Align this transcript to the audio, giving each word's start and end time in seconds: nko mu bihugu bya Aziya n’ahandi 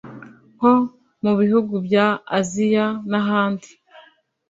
nko 0.55 0.73
mu 1.23 1.31
bihugu 1.41 1.73
bya 1.85 2.07
Aziya 2.37 2.85
n’ahandi 3.09 3.69